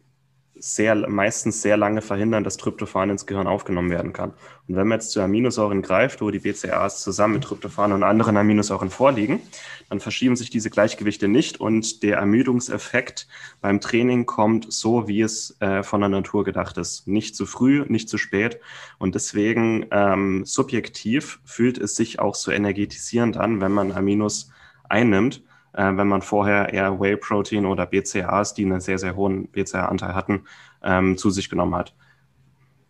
[0.62, 4.30] sehr, meistens sehr lange verhindern, dass Tryptophan ins Gehirn aufgenommen werden kann.
[4.68, 8.36] Und wenn man jetzt zu Aminosäuren greift, wo die BCAAs zusammen mit Tryptophan und anderen
[8.36, 9.40] Aminosäuren vorliegen,
[9.88, 13.26] dann verschieben sich diese Gleichgewichte nicht und der Ermüdungseffekt
[13.60, 17.08] beim Training kommt so, wie es äh, von der Natur gedacht ist.
[17.08, 18.60] Nicht zu früh, nicht zu spät.
[18.98, 24.50] Und deswegen ähm, subjektiv fühlt es sich auch so energetisierend an, wenn man Aminos
[24.88, 30.14] einnimmt äh, wenn man vorher eher Whey-Protein oder BCAAs, die einen sehr, sehr hohen BCAA-Anteil
[30.14, 30.44] hatten,
[30.82, 31.94] ähm, zu sich genommen hat.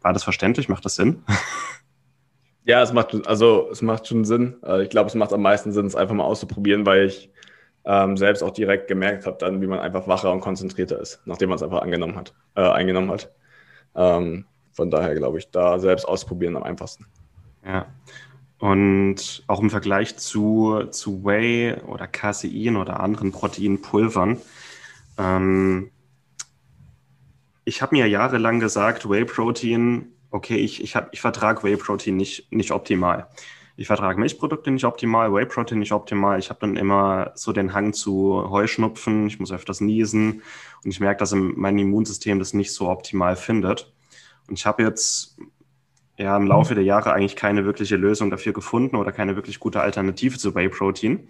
[0.00, 0.68] War das verständlich?
[0.68, 1.22] Macht das Sinn?
[2.64, 4.56] Ja, es macht, also, es macht schon Sinn.
[4.64, 7.32] Äh, ich glaube, es macht am meisten Sinn, es einfach mal auszuprobieren, weil ich
[7.84, 11.48] ähm, selbst auch direkt gemerkt habe, dann, wie man einfach wacher und konzentrierter ist, nachdem
[11.48, 13.32] man es einfach angenommen hat, äh, eingenommen hat.
[13.96, 17.06] Ähm, von daher glaube ich, da selbst ausprobieren am einfachsten.
[17.66, 17.86] Ja.
[18.62, 24.40] Und auch im Vergleich zu, zu Whey oder Casein oder anderen Proteinpulvern.
[25.18, 25.90] Ähm,
[27.64, 33.26] ich habe mir jahrelang gesagt, Whey-Protein, okay, ich, ich, ich vertrage Whey-Protein nicht, nicht optimal.
[33.74, 36.38] Ich vertrage Milchprodukte nicht optimal, Whey-Protein nicht optimal.
[36.38, 40.40] Ich habe dann immer so den Hang zu Heuschnupfen, ich muss öfters niesen
[40.84, 43.92] und ich merke, dass mein Immunsystem das nicht so optimal findet.
[44.46, 45.36] Und ich habe jetzt
[46.16, 49.80] ja im Laufe der Jahre eigentlich keine wirkliche Lösung dafür gefunden oder keine wirklich gute
[49.80, 51.28] Alternative zu Whey Protein,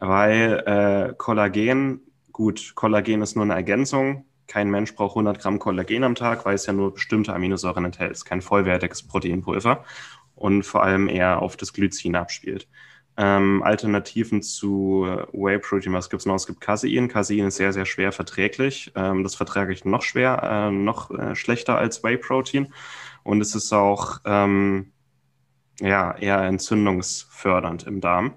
[0.00, 2.00] weil äh, Kollagen,
[2.32, 4.24] gut, Kollagen ist nur eine Ergänzung.
[4.46, 8.12] Kein Mensch braucht 100 Gramm Kollagen am Tag, weil es ja nur bestimmte Aminosäuren enthält.
[8.12, 9.84] Es ist kein vollwertiges Proteinpulver
[10.34, 12.66] und vor allem eher auf das Glycin abspielt.
[13.20, 16.36] Ähm, Alternativen zu Whey Protein, was gibt es noch?
[16.36, 17.08] Es gibt Casein.
[17.08, 18.92] Casein ist sehr, sehr schwer verträglich.
[18.94, 22.72] Ähm, das vertrage ich noch schwer, äh, noch äh, schlechter als Whey Protein.
[23.28, 24.90] Und es ist auch ähm,
[25.80, 28.32] ja, eher entzündungsfördernd im Darm.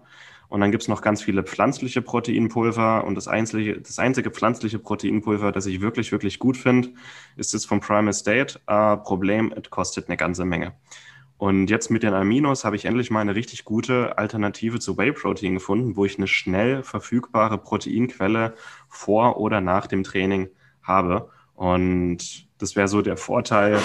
[0.50, 3.06] Und dann gibt es noch ganz viele pflanzliche Proteinpulver.
[3.06, 6.90] Und das, einzige, das einzige pflanzliche Proteinpulver, das ich wirklich, wirklich gut finde,
[7.38, 8.60] ist das von Prime Estate.
[8.68, 10.74] Äh, Problem, es kostet eine ganze Menge.
[11.38, 15.54] Und jetzt mit den Aminos habe ich endlich mal eine richtig gute Alternative zu Whey-Protein
[15.54, 18.56] gefunden, wo ich eine schnell verfügbare Proteinquelle
[18.90, 20.50] vor oder nach dem Training
[20.84, 21.30] habe.
[21.54, 23.80] Und das wäre so der Vorteil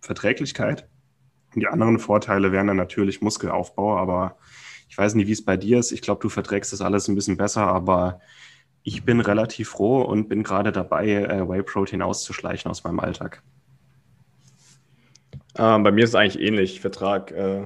[0.00, 0.88] Verträglichkeit.
[1.54, 4.36] Die anderen Vorteile wären dann natürlich Muskelaufbau, aber
[4.88, 5.92] ich weiß nicht, wie es bei dir ist.
[5.92, 8.20] Ich glaube, du verträgst das alles ein bisschen besser, aber
[8.82, 13.42] ich bin relativ froh und bin gerade dabei, äh, Whey Protein auszuschleichen aus meinem Alltag.
[15.58, 16.74] Ähm, bei mir ist es eigentlich ähnlich.
[16.74, 17.64] Ich vertrag äh,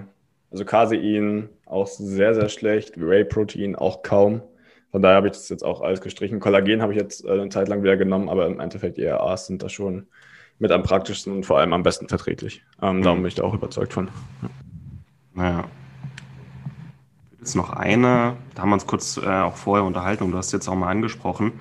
[0.51, 4.43] also Casein auch sehr, sehr schlecht, Whey Protein auch kaum.
[4.91, 6.39] Von daher habe ich das jetzt auch alles gestrichen.
[6.39, 9.63] Kollagen habe ich jetzt äh, eine Zeit lang wieder genommen, aber im Endeffekt ERAs sind
[9.63, 10.07] da schon
[10.59, 12.63] mit am praktischsten und vor allem am besten verträglich.
[12.81, 13.03] Ähm, mhm.
[13.03, 14.09] Darum bin ich da auch überzeugt von.
[14.43, 14.51] Ja.
[15.35, 15.65] Naja.
[17.39, 20.53] Jetzt noch eine, da haben wir uns kurz äh, auch vorher unterhalten und du hast
[20.53, 21.53] jetzt auch mal angesprochen,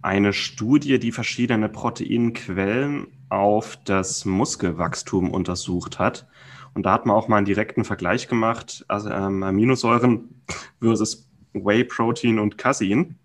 [0.00, 6.26] eine Studie, die verschiedene Proteinquellen auf das Muskelwachstum untersucht hat.
[6.72, 10.42] Und da hat man auch mal einen direkten Vergleich gemacht, also ähm, Aminosäuren
[10.80, 13.18] versus Whey Protein und Casein.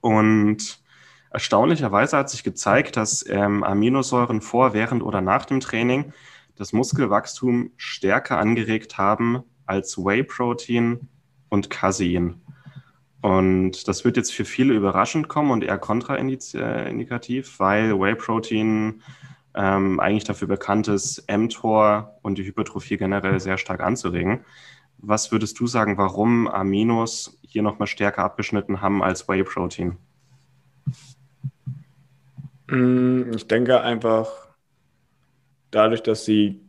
[0.00, 0.79] Und
[1.30, 6.12] Erstaunlicherweise hat sich gezeigt, dass ähm, Aminosäuren vor, während oder nach dem Training
[6.56, 11.08] das Muskelwachstum stärker angeregt haben als Whey-Protein
[11.48, 12.42] und Casein.
[13.22, 19.02] Und das wird jetzt für viele überraschend kommen und eher kontraindikativ, weil Whey-Protein
[19.54, 24.44] ähm, eigentlich dafür bekannt ist, mTOR und die Hypertrophie generell sehr stark anzuregen.
[24.98, 29.96] Was würdest du sagen, warum Aminos hier nochmal stärker abgeschnitten haben als Whey-Protein?
[32.70, 34.28] Mm, ich denke einfach,
[35.70, 36.60] dadurch, dass sie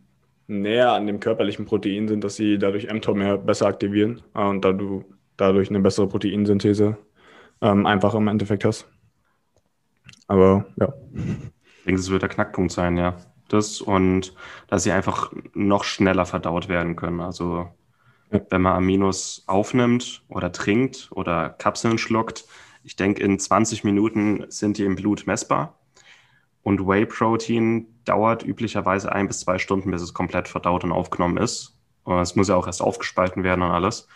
[0.47, 4.65] näher an dem körperlichen Protein sind, dass sie dadurch mTOR mehr besser aktivieren äh, und
[4.65, 5.05] da du
[5.37, 6.97] dadurch eine bessere Proteinsynthese
[7.61, 8.87] ähm, einfach im Endeffekt hast.
[10.27, 10.93] Aber ja.
[11.13, 13.17] Ich denke, es wird der Knackpunkt sein, ja.
[13.47, 14.33] Das und
[14.67, 17.19] dass sie einfach noch schneller verdaut werden können.
[17.19, 17.69] Also
[18.31, 18.41] ja.
[18.49, 22.45] wenn man Aminos aufnimmt oder trinkt oder Kapseln schluckt,
[22.83, 25.80] ich denke, in 20 Minuten sind die im Blut messbar.
[26.63, 31.37] Und Whey Protein dauert üblicherweise ein bis zwei Stunden, bis es komplett verdaut und aufgenommen
[31.37, 31.77] ist.
[32.03, 34.07] Und es muss ja auch erst aufgespalten werden und alles.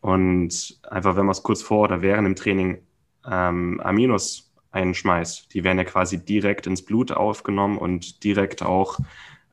[0.00, 2.82] Und einfach, wenn man es kurz vor oder während dem Training
[3.30, 8.98] ähm, Aminos einschmeißt, die werden ja quasi direkt ins Blut aufgenommen und direkt auch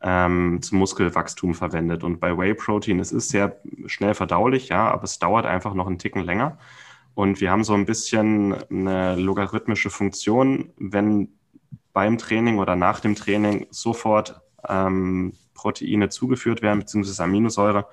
[0.02, 2.04] ähm, zum Muskelwachstum verwendet.
[2.04, 5.88] Und bei Whey Protein, es ist sehr schnell verdaulich, ja, aber es dauert einfach noch
[5.88, 6.58] einen Ticken länger.
[7.16, 11.30] Und wir haben so ein bisschen eine logarithmische Funktion, wenn
[12.00, 17.90] beim Training oder nach dem Training sofort ähm, Proteine zugeführt werden, beziehungsweise Aminosäure,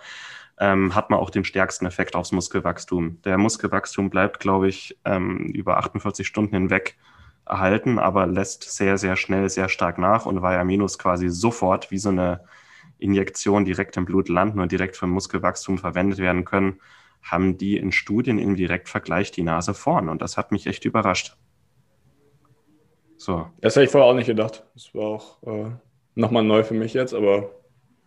[0.60, 3.20] ähm, hat man auch den stärksten Effekt aufs Muskelwachstum.
[3.22, 6.96] Der Muskelwachstum bleibt, glaube ich, ähm, über 48 Stunden hinweg
[7.46, 10.24] erhalten, aber lässt sehr, sehr schnell, sehr stark nach.
[10.24, 12.42] Und weil Aminos quasi sofort wie so eine
[12.98, 16.80] Injektion direkt im Blut landen und direkt für Muskelwachstum verwendet werden können,
[17.22, 20.08] haben die in Studien im Direktvergleich die Nase vorn.
[20.08, 21.36] Und das hat mich echt überrascht.
[23.18, 23.46] So.
[23.60, 24.64] Das hätte ich vorher auch nicht gedacht.
[24.74, 25.70] Das war auch äh,
[26.14, 27.50] nochmal neu für mich jetzt, aber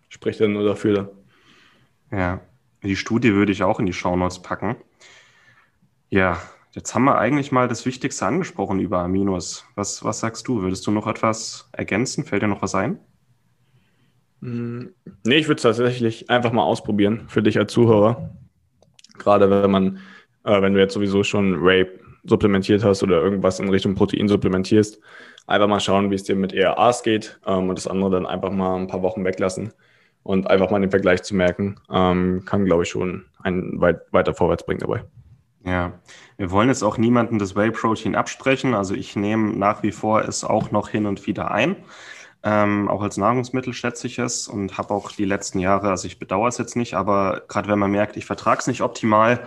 [0.10, 1.12] spricht dann nur dafür.
[2.12, 2.41] Ja,
[2.84, 4.76] die Studie würde ich auch in die Shownotes packen.
[6.10, 6.41] Ja,
[6.72, 9.65] jetzt haben wir eigentlich mal das Wichtigste angesprochen über Aminos.
[9.76, 10.62] Was, was sagst du?
[10.62, 12.26] Würdest du noch etwas ergänzen?
[12.26, 13.00] Fällt dir noch was ein?
[14.41, 14.93] Hm,
[15.24, 18.36] nee, ich würde es tatsächlich einfach mal ausprobieren für dich als Zuhörer.
[19.17, 20.00] Gerade wenn man,
[20.45, 24.99] äh, wenn du jetzt sowieso schon Rape supplementiert hast oder irgendwas in Richtung Protein supplementierst,
[25.47, 28.51] einfach mal schauen, wie es dir mit ERAs geht ähm, und das andere dann einfach
[28.51, 29.73] mal ein paar Wochen weglassen
[30.23, 34.34] und einfach mal den Vergleich zu merken, ähm, kann, glaube ich, schon einen weit, weiter
[34.34, 35.03] vorwärts bringen dabei.
[35.65, 35.99] Ja,
[36.38, 38.73] wir wollen jetzt auch niemanden das Whey-Protein absprechen.
[38.73, 41.75] Also ich nehme nach wie vor es auch noch hin und wieder ein.
[42.41, 46.19] Ähm, auch als Nahrungsmittel schätze ich es und habe auch die letzten Jahre, also ich
[46.19, 49.45] bedauere es jetzt nicht, aber gerade wenn man merkt, ich vertrage es nicht optimal,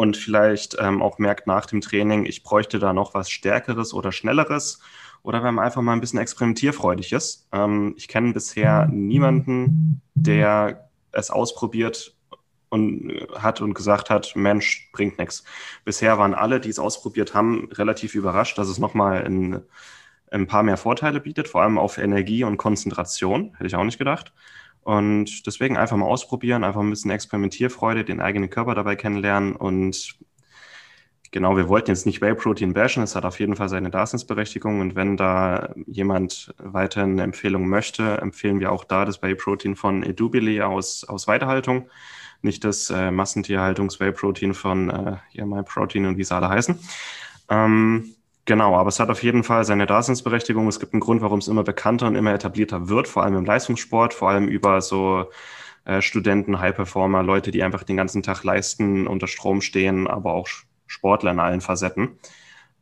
[0.00, 4.12] und vielleicht ähm, auch merkt nach dem Training, ich bräuchte da noch was Stärkeres oder
[4.12, 4.80] Schnelleres
[5.22, 7.46] oder wenn man einfach mal ein bisschen experimentierfreudig ist.
[7.52, 12.16] Ähm, ich kenne bisher niemanden, der es ausprobiert
[12.70, 15.44] und äh, hat und gesagt hat, Mensch, bringt nichts.
[15.84, 19.60] Bisher waren alle, die es ausprobiert haben, relativ überrascht, dass es nochmal ein,
[20.30, 23.98] ein paar mehr Vorteile bietet, vor allem auf Energie und Konzentration, hätte ich auch nicht
[23.98, 24.32] gedacht.
[24.82, 29.54] Und deswegen einfach mal ausprobieren, einfach ein bisschen Experimentierfreude, den eigenen Körper dabei kennenlernen.
[29.54, 30.16] Und
[31.30, 34.80] genau, wir wollten jetzt nicht Whey Protein bashen, es hat auf jeden Fall seine Daseinsberechtigung.
[34.80, 39.76] Und wenn da jemand weiter eine Empfehlung möchte, empfehlen wir auch da das Whey Protein
[39.76, 41.88] von Edubili aus, aus Weiterhaltung.
[42.42, 46.78] Nicht das äh, Massentierhaltungs-Whey Protein von äh, ja, MyProtein und wie sie alle heißen.
[47.50, 48.14] Ähm,
[48.50, 50.66] Genau, aber es hat auf jeden Fall seine Daseinsberechtigung.
[50.66, 53.44] Es gibt einen Grund, warum es immer bekannter und immer etablierter wird, vor allem im
[53.44, 55.30] Leistungssport, vor allem über so
[55.84, 60.48] äh, Studenten, High-Performer, Leute, die einfach den ganzen Tag leisten, unter Strom stehen, aber auch
[60.88, 62.18] Sportler in allen Facetten.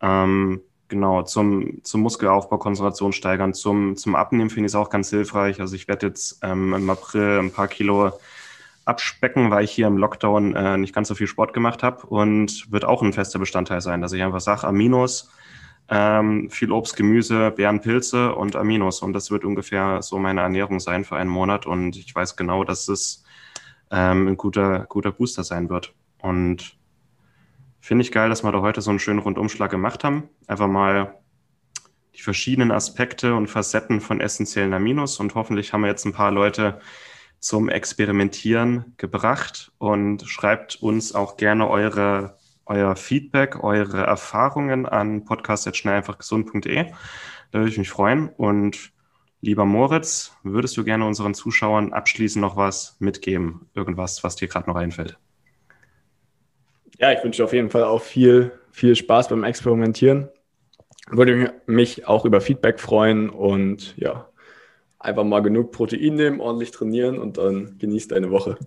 [0.00, 5.10] Ähm, genau, zum, zum Muskelaufbau, Konzentration steigern, zum, zum Abnehmen finde ich es auch ganz
[5.10, 5.60] hilfreich.
[5.60, 8.12] Also ich werde jetzt ähm, im April ein paar Kilo
[8.86, 12.72] abspecken, weil ich hier im Lockdown äh, nicht ganz so viel Sport gemacht habe und
[12.72, 15.30] wird auch ein fester Bestandteil sein, dass ich einfach sage, Aminos,
[15.90, 19.00] ähm, viel Obst, Gemüse, Beeren, Pilze und Aminos.
[19.02, 21.66] Und das wird ungefähr so meine Ernährung sein für einen Monat.
[21.66, 23.24] Und ich weiß genau, dass es
[23.90, 25.94] ähm, ein guter, guter Booster sein wird.
[26.20, 26.76] Und
[27.80, 30.28] finde ich geil, dass wir da heute so einen schönen Rundumschlag gemacht haben.
[30.46, 31.14] Einfach mal
[32.14, 35.18] die verschiedenen Aspekte und Facetten von essentiellen Aminos.
[35.20, 36.80] Und hoffentlich haben wir jetzt ein paar Leute
[37.40, 39.72] zum Experimentieren gebracht.
[39.78, 42.37] Und schreibt uns auch gerne eure
[42.68, 46.86] euer Feedback, eure Erfahrungen an podcast.schnelleinfachgesund.de.
[47.50, 48.28] Da würde ich mich freuen.
[48.28, 48.92] Und
[49.40, 53.68] lieber Moritz, würdest du gerne unseren Zuschauern abschließend noch was mitgeben?
[53.74, 55.18] Irgendwas, was dir gerade noch einfällt?
[56.98, 60.28] Ja, ich wünsche auf jeden Fall auch viel, viel Spaß beim Experimentieren.
[61.10, 64.28] Würde mich auch über Feedback freuen und ja,
[64.98, 68.58] einfach mal genug Protein nehmen, ordentlich trainieren und dann genießt deine Woche.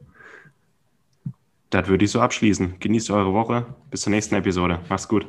[1.71, 2.75] Das würde ich so abschließen.
[2.79, 3.65] Genießt eure Woche.
[3.89, 4.79] Bis zur nächsten Episode.
[4.89, 5.25] Macht's gut.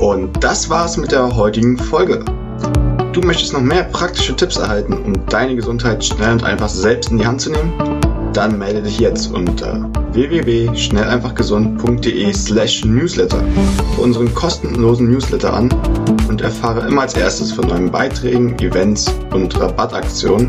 [0.00, 2.22] Und das war's mit der heutigen Folge.
[3.12, 7.16] Du möchtest noch mehr praktische Tipps erhalten, um deine Gesundheit schnell und einfach selbst in
[7.16, 7.72] die Hand zu nehmen?
[8.34, 13.42] Dann melde dich jetzt unter www.schnelleinfachgesund.de slash newsletter
[13.94, 15.70] für unseren kostenlosen Newsletter an
[16.28, 20.48] und und erfahre immer als erstes von neuen Beiträgen, Events und Rabattaktionen.